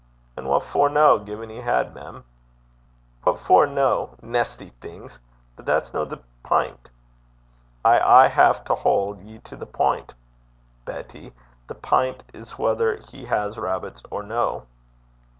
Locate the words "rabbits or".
13.59-14.23